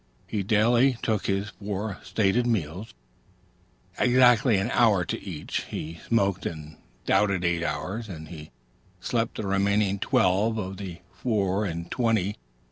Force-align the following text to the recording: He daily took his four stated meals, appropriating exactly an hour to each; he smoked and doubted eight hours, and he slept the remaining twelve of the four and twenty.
He 0.25 0.41
daily 0.41 0.97
took 1.03 1.27
his 1.27 1.51
four 1.51 1.99
stated 2.01 2.47
meals, 2.47 2.95
appropriating 3.91 4.13
exactly 4.15 4.57
an 4.57 4.71
hour 4.71 5.05
to 5.05 5.21
each; 5.23 5.65
he 5.69 5.99
smoked 6.07 6.47
and 6.47 6.77
doubted 7.05 7.45
eight 7.45 7.61
hours, 7.61 8.09
and 8.09 8.29
he 8.29 8.49
slept 8.99 9.37
the 9.37 9.45
remaining 9.45 9.99
twelve 9.99 10.57
of 10.57 10.77
the 10.77 11.01
four 11.13 11.65
and 11.65 11.91
twenty. 11.91 12.35